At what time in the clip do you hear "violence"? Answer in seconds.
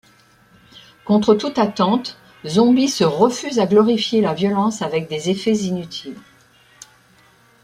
4.33-4.81